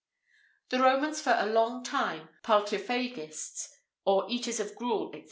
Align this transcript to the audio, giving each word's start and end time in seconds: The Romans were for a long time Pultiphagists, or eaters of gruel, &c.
The 0.69 0.79
Romans 0.79 1.23
were 1.23 1.33
for 1.33 1.39
a 1.39 1.45
long 1.53 1.83
time 1.83 2.29
Pultiphagists, 2.43 3.69
or 4.03 4.25
eaters 4.31 4.59
of 4.59 4.73
gruel, 4.75 5.11
&c. 5.13 5.19